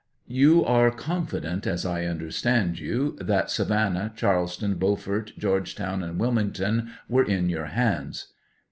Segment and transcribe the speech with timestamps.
[0.33, 6.31] You are confident, as I understand you, that Sa vannah, Charleston, Beaufort, Georgetown and Wil
[6.31, 8.33] mington, were in your hands?